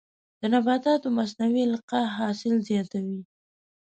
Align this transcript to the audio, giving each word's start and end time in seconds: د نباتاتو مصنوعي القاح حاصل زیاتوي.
د 0.39 0.41
نباتاتو 0.53 1.07
مصنوعي 1.17 1.63
القاح 1.69 2.07
حاصل 2.19 2.53
زیاتوي. 2.69 3.19